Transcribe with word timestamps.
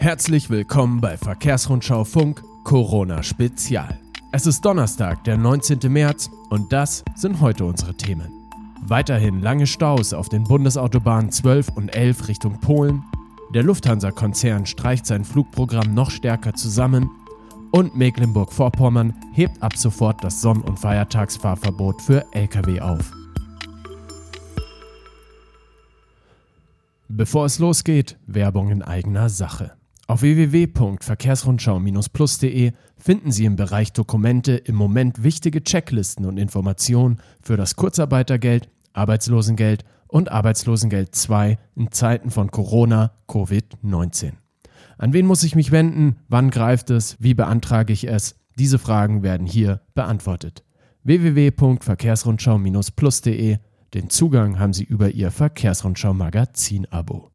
Herzlich 0.00 0.48
willkommen 0.48 1.00
bei 1.00 1.16
Verkehrsrundschau 1.16 2.04
Funk 2.04 2.44
Corona 2.62 3.24
Spezial. 3.24 3.98
Es 4.30 4.46
ist 4.46 4.64
Donnerstag, 4.64 5.24
der 5.24 5.36
19. 5.36 5.80
März 5.92 6.30
und 6.50 6.72
das 6.72 7.02
sind 7.16 7.40
heute 7.40 7.64
unsere 7.64 7.94
Themen. 7.94 8.28
Weiterhin 8.80 9.42
lange 9.42 9.66
Staus 9.66 10.12
auf 10.12 10.28
den 10.28 10.44
Bundesautobahnen 10.44 11.32
12 11.32 11.70
und 11.70 11.88
11 11.88 12.28
Richtung 12.28 12.60
Polen. 12.60 13.02
Der 13.52 13.64
Lufthansa-Konzern 13.64 14.66
streicht 14.66 15.04
sein 15.04 15.24
Flugprogramm 15.24 15.92
noch 15.94 16.12
stärker 16.12 16.54
zusammen. 16.54 17.10
Und 17.72 17.96
Mecklenburg-Vorpommern 17.96 19.14
hebt 19.32 19.60
ab 19.60 19.76
sofort 19.76 20.22
das 20.22 20.40
Sonn- 20.40 20.62
und 20.62 20.78
Feiertagsfahrverbot 20.78 22.00
für 22.02 22.24
Lkw 22.32 22.80
auf. 22.80 23.10
Bevor 27.08 27.46
es 27.46 27.58
losgeht, 27.58 28.16
Werbung 28.28 28.70
in 28.70 28.82
eigener 28.82 29.28
Sache. 29.28 29.77
Auf 30.08 30.22
www.verkehrsrundschau-plus.de 30.22 32.72
finden 32.96 33.30
Sie 33.30 33.44
im 33.44 33.54
Bereich 33.56 33.92
Dokumente 33.92 34.52
im 34.52 34.74
Moment 34.74 35.22
wichtige 35.22 35.62
Checklisten 35.62 36.24
und 36.24 36.38
Informationen 36.38 37.18
für 37.42 37.58
das 37.58 37.76
Kurzarbeitergeld, 37.76 38.70
Arbeitslosengeld 38.94 39.84
und 40.06 40.32
Arbeitslosengeld 40.32 41.14
2 41.14 41.58
in 41.76 41.92
Zeiten 41.92 42.30
von 42.30 42.50
Corona, 42.50 43.12
Covid-19. 43.28 44.32
An 44.96 45.12
wen 45.12 45.26
muss 45.26 45.42
ich 45.42 45.54
mich 45.54 45.72
wenden? 45.72 46.16
Wann 46.28 46.48
greift 46.48 46.88
es? 46.88 47.18
Wie 47.20 47.34
beantrage 47.34 47.92
ich 47.92 48.08
es? 48.08 48.36
Diese 48.58 48.78
Fragen 48.78 49.22
werden 49.22 49.46
hier 49.46 49.82
beantwortet. 49.94 50.64
www.verkehrsrundschau-plus.de 51.04 53.58
Den 53.92 54.08
Zugang 54.08 54.58
haben 54.58 54.72
Sie 54.72 54.84
über 54.84 55.10
Ihr 55.10 55.30
Verkehrsrundschau-Magazin-Abo. 55.30 57.30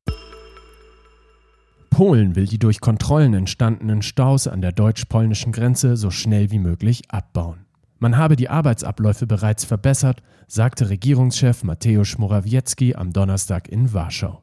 Polen 1.94 2.36
will 2.36 2.48
die 2.48 2.58
durch 2.58 2.82
Kontrollen 2.82 3.36
entstandenen 3.36 4.02
Staus 4.02 4.48
an 4.48 4.62
der 4.62 4.72
deutsch-polnischen 4.72 5.52
Grenze 5.52 5.96
so 5.96 6.10
schnell 6.10 6.50
wie 6.50 6.58
möglich 6.58 7.04
abbauen. 7.10 7.68
Man 8.00 8.18
habe 8.18 8.36
die 8.36 8.50
Arbeitsabläufe 8.50 9.28
bereits 9.28 9.64
verbessert, 9.64 10.24
sagte 10.48 10.90
Regierungschef 10.90 11.64
Mateusz 11.64 12.18
Morawiecki 12.18 12.96
am 12.96 13.14
Donnerstag 13.14 13.68
in 13.68 13.94
Warschau. 13.94 14.42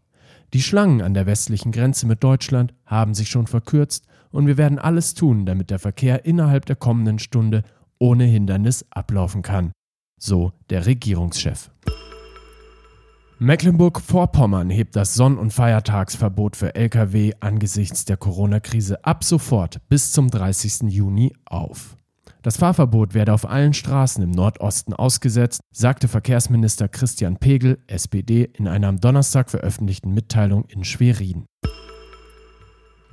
Die 0.52 0.62
Schlangen 0.62 1.02
an 1.02 1.12
der 1.12 1.26
westlichen 1.26 1.72
Grenze 1.72 2.06
mit 2.06 2.22
Deutschland 2.22 2.72
haben 2.86 3.14
sich 3.14 3.28
schon 3.28 3.48
verkürzt 3.48 4.06
und 4.30 4.46
wir 4.46 4.56
werden 4.56 4.78
alles 4.78 5.14
tun, 5.14 5.44
damit 5.44 5.70
der 5.70 5.80
Verkehr 5.80 6.24
innerhalb 6.24 6.66
der 6.66 6.76
kommenden 6.76 7.18
Stunde 7.18 7.64
ohne 7.98 8.26
Hindernis 8.26 8.86
ablaufen 8.90 9.42
kann, 9.42 9.72
so 10.20 10.52
der 10.70 10.86
Regierungschef. 10.86 11.68
Mecklenburg-Vorpommern 13.42 14.68
hebt 14.68 14.96
das 14.96 15.14
Sonn- 15.14 15.38
und 15.38 15.50
Feiertagsverbot 15.50 16.56
für 16.56 16.74
Lkw 16.74 17.32
angesichts 17.40 18.04
der 18.04 18.18
Corona-Krise 18.18 19.02
ab 19.02 19.24
sofort 19.24 19.80
bis 19.88 20.12
zum 20.12 20.28
30. 20.28 20.92
Juni 20.92 21.32
auf. 21.46 21.96
Das 22.42 22.58
Fahrverbot 22.58 23.14
werde 23.14 23.32
auf 23.32 23.48
allen 23.48 23.72
Straßen 23.72 24.22
im 24.22 24.30
Nordosten 24.30 24.92
ausgesetzt, 24.92 25.62
sagte 25.72 26.06
Verkehrsminister 26.06 26.88
Christian 26.88 27.38
Pegel, 27.38 27.78
SPD, 27.86 28.44
in 28.44 28.68
einer 28.68 28.88
am 28.88 29.00
Donnerstag 29.00 29.48
veröffentlichten 29.48 30.12
Mitteilung 30.12 30.66
in 30.66 30.84
Schwerin. 30.84 31.46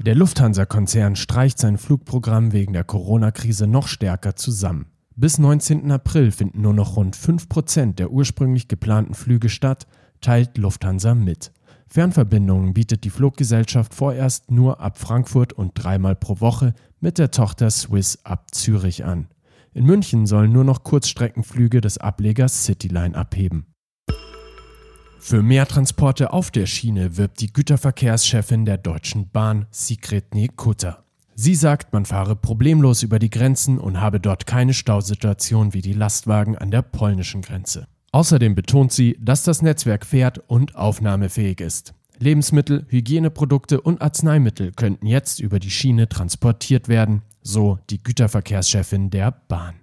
Der 0.01 0.15
Lufthansa-Konzern 0.15 1.15
streicht 1.15 1.57
sein 1.57 1.77
Flugprogramm 1.77 2.51
wegen 2.51 2.73
der 2.73 2.83
Corona-Krise 2.83 3.65
noch 3.65 3.87
stärker 3.87 4.35
zusammen. 4.35 4.87
Bis 5.19 5.39
19. 5.39 5.91
April 5.91 6.31
finden 6.31 6.61
nur 6.61 6.75
noch 6.75 6.95
rund 6.95 7.17
5% 7.17 7.95
der 7.95 8.11
ursprünglich 8.11 8.67
geplanten 8.67 9.15
Flüge 9.15 9.49
statt, 9.49 9.87
teilt 10.21 10.59
Lufthansa 10.59 11.15
mit. 11.15 11.51
Fernverbindungen 11.87 12.75
bietet 12.75 13.03
die 13.03 13.09
Fluggesellschaft 13.09 13.95
vorerst 13.95 14.51
nur 14.51 14.79
ab 14.79 14.99
Frankfurt 14.99 15.53
und 15.53 15.71
dreimal 15.73 16.15
pro 16.15 16.39
Woche 16.39 16.75
mit 16.99 17.17
der 17.17 17.31
Tochter 17.31 17.71
Swiss 17.71 18.19
ab 18.25 18.53
Zürich 18.53 19.05
an. 19.05 19.27
In 19.73 19.85
München 19.85 20.27
sollen 20.27 20.51
nur 20.51 20.63
noch 20.63 20.83
Kurzstreckenflüge 20.83 21.81
des 21.81 21.97
Ablegers 21.97 22.65
Cityline 22.65 23.15
abheben. 23.15 23.65
Für 25.19 25.41
mehr 25.41 25.65
Transporte 25.65 26.31
auf 26.31 26.51
der 26.51 26.67
Schiene 26.67 27.17
wirbt 27.17 27.41
die 27.41 27.51
Güterverkehrschefin 27.51 28.65
der 28.65 28.77
Deutschen 28.77 29.31
Bahn, 29.31 29.65
Sigrid 29.71 30.25
Kutter. 30.55 31.06
Sie 31.39 31.53
sagt, 31.53 31.93
man 31.93 32.05
fahre 32.05 32.35
problemlos 32.35 33.03
über 33.03 33.19
die 33.19 33.29
Grenzen 33.29 33.77
und 33.77 34.01
habe 34.01 34.19
dort 34.19 34.47
keine 34.47 34.73
Stausituation 34.73 35.71
wie 35.75 35.83
die 35.83 35.93
Lastwagen 35.93 36.57
an 36.57 36.71
der 36.71 36.81
polnischen 36.81 37.43
Grenze. 37.43 37.85
Außerdem 38.11 38.55
betont 38.55 38.91
sie, 38.91 39.15
dass 39.21 39.43
das 39.43 39.61
Netzwerk 39.61 40.03
fährt 40.03 40.39
und 40.47 40.75
aufnahmefähig 40.75 41.61
ist. 41.61 41.93
Lebensmittel, 42.17 42.87
Hygieneprodukte 42.89 43.79
und 43.79 44.01
Arzneimittel 44.01 44.71
könnten 44.71 45.05
jetzt 45.05 45.39
über 45.39 45.59
die 45.59 45.69
Schiene 45.69 46.09
transportiert 46.09 46.87
werden, 46.87 47.21
so 47.43 47.77
die 47.91 48.01
Güterverkehrschefin 48.01 49.11
der 49.11 49.29
Bahn. 49.47 49.75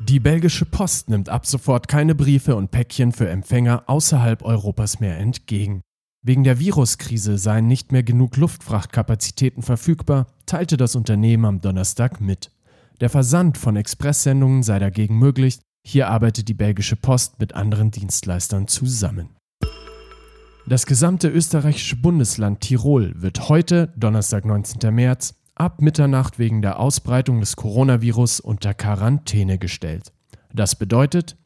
Die 0.00 0.20
belgische 0.20 0.64
Post 0.64 1.10
nimmt 1.10 1.28
ab 1.28 1.44
sofort 1.44 1.86
keine 1.86 2.14
Briefe 2.14 2.56
und 2.56 2.70
Päckchen 2.70 3.12
für 3.12 3.28
Empfänger 3.28 3.82
außerhalb 3.88 4.42
Europas 4.42 5.00
mehr 5.00 5.18
entgegen. 5.18 5.82
Wegen 6.26 6.42
der 6.42 6.58
Viruskrise 6.58 7.36
seien 7.36 7.66
nicht 7.66 7.92
mehr 7.92 8.02
genug 8.02 8.38
Luftfrachtkapazitäten 8.38 9.62
verfügbar, 9.62 10.26
teilte 10.46 10.78
das 10.78 10.96
Unternehmen 10.96 11.44
am 11.44 11.60
Donnerstag 11.60 12.18
mit. 12.18 12.50
Der 13.02 13.10
Versand 13.10 13.58
von 13.58 13.76
Expresssendungen 13.76 14.62
sei 14.62 14.78
dagegen 14.78 15.18
möglich, 15.18 15.58
hier 15.86 16.08
arbeitet 16.08 16.48
die 16.48 16.54
belgische 16.54 16.96
Post 16.96 17.40
mit 17.40 17.54
anderen 17.54 17.90
Dienstleistern 17.90 18.68
zusammen. 18.68 19.36
Das 20.66 20.86
gesamte 20.86 21.28
österreichische 21.28 21.96
Bundesland 21.96 22.62
Tirol 22.62 23.12
wird 23.20 23.50
heute, 23.50 23.92
Donnerstag, 23.94 24.46
19. 24.46 24.94
März, 24.94 25.34
ab 25.54 25.82
Mitternacht 25.82 26.38
wegen 26.38 26.62
der 26.62 26.80
Ausbreitung 26.80 27.40
des 27.40 27.54
Coronavirus 27.56 28.40
unter 28.40 28.72
Quarantäne 28.72 29.58
gestellt. 29.58 30.10
Das 30.54 30.74
bedeutet, 30.74 31.36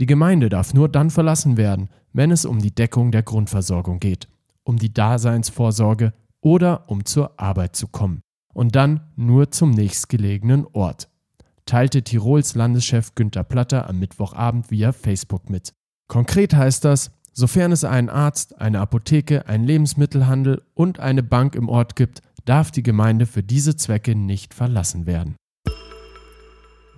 die 0.00 0.06
Gemeinde 0.06 0.48
darf 0.48 0.72
nur 0.72 0.88
dann 0.88 1.10
verlassen 1.10 1.56
werden, 1.56 1.90
wenn 2.12 2.30
es 2.30 2.44
um 2.44 2.58
die 2.58 2.74
Deckung 2.74 3.12
der 3.12 3.22
Grundversorgung 3.22 4.00
geht, 4.00 4.28
um 4.64 4.78
die 4.78 4.92
Daseinsvorsorge 4.92 6.14
oder 6.40 6.88
um 6.88 7.04
zur 7.04 7.38
Arbeit 7.38 7.76
zu 7.76 7.86
kommen. 7.86 8.22
Und 8.52 8.74
dann 8.74 9.12
nur 9.14 9.50
zum 9.50 9.70
nächstgelegenen 9.70 10.66
Ort 10.72 11.08
teilte 11.66 12.02
Tirols 12.02 12.56
Landeschef 12.56 13.14
Günter 13.14 13.44
Platter 13.44 13.88
am 13.88 14.00
Mittwochabend 14.00 14.70
via 14.72 14.90
Facebook 14.90 15.50
mit. 15.50 15.72
Konkret 16.08 16.54
heißt 16.54 16.84
das, 16.84 17.12
sofern 17.32 17.70
es 17.70 17.84
einen 17.84 18.08
Arzt, 18.08 18.60
eine 18.60 18.80
Apotheke, 18.80 19.46
einen 19.46 19.64
Lebensmittelhandel 19.64 20.62
und 20.74 20.98
eine 20.98 21.22
Bank 21.22 21.54
im 21.54 21.68
Ort 21.68 21.94
gibt, 21.94 22.22
darf 22.44 22.72
die 22.72 22.82
Gemeinde 22.82 23.26
für 23.26 23.44
diese 23.44 23.76
Zwecke 23.76 24.16
nicht 24.16 24.54
verlassen 24.54 25.06
werden. 25.06 25.36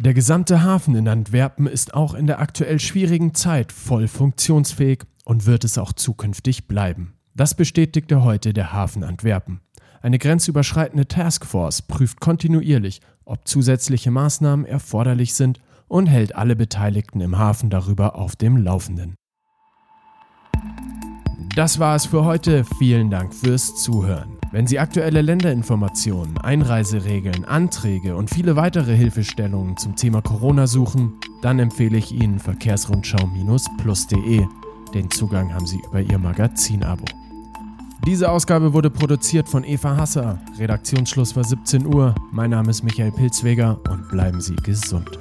Der 0.02 0.14
gesamte 0.14 0.64
Hafen 0.64 0.96
in 0.96 1.06
Antwerpen 1.06 1.68
ist 1.68 1.94
auch 1.94 2.14
in 2.14 2.26
der 2.26 2.40
aktuell 2.40 2.80
schwierigen 2.80 3.34
Zeit 3.34 3.70
voll 3.70 4.08
funktionsfähig 4.08 5.04
und 5.24 5.46
wird 5.46 5.62
es 5.62 5.78
auch 5.78 5.92
zukünftig 5.92 6.66
bleiben. 6.66 7.14
Das 7.36 7.54
bestätigte 7.54 8.24
heute 8.24 8.52
der 8.52 8.72
Hafen 8.72 9.04
Antwerpen. 9.04 9.60
Eine 10.00 10.18
grenzüberschreitende 10.18 11.06
Taskforce 11.06 11.82
prüft 11.82 12.18
kontinuierlich, 12.18 13.00
ob 13.24 13.46
zusätzliche 13.46 14.10
Maßnahmen 14.10 14.66
erforderlich 14.66 15.34
sind 15.34 15.60
und 15.86 16.08
hält 16.08 16.34
alle 16.34 16.56
Beteiligten 16.56 17.20
im 17.20 17.38
Hafen 17.38 17.70
darüber 17.70 18.16
auf 18.16 18.34
dem 18.34 18.56
Laufenden. 18.56 19.14
Das 21.54 21.78
war 21.78 21.94
es 21.94 22.06
für 22.06 22.24
heute. 22.24 22.64
Vielen 22.80 23.08
Dank 23.08 23.32
fürs 23.32 23.76
Zuhören. 23.76 24.31
Wenn 24.52 24.66
Sie 24.66 24.78
aktuelle 24.78 25.22
Länderinformationen, 25.22 26.36
Einreiseregeln, 26.36 27.46
Anträge 27.46 28.16
und 28.16 28.28
viele 28.28 28.54
weitere 28.54 28.94
Hilfestellungen 28.94 29.78
zum 29.78 29.96
Thema 29.96 30.20
Corona 30.20 30.66
suchen, 30.66 31.14
dann 31.40 31.58
empfehle 31.58 31.96
ich 31.96 32.12
Ihnen 32.12 32.38
verkehrsrundschau-plus.de. 32.38 34.44
Den 34.94 35.10
Zugang 35.10 35.54
haben 35.54 35.66
Sie 35.66 35.80
über 35.88 36.02
Ihr 36.02 36.18
Magazin-Abo. 36.18 37.06
Diese 38.06 38.30
Ausgabe 38.30 38.74
wurde 38.74 38.90
produziert 38.90 39.48
von 39.48 39.64
Eva 39.64 39.96
Hasser. 39.96 40.38
Redaktionsschluss 40.58 41.34
war 41.34 41.44
17 41.44 41.86
Uhr. 41.86 42.14
Mein 42.30 42.50
Name 42.50 42.68
ist 42.68 42.82
Michael 42.82 43.12
Pilzweger 43.12 43.80
und 43.88 44.10
bleiben 44.10 44.42
Sie 44.42 44.56
gesund. 44.56 45.18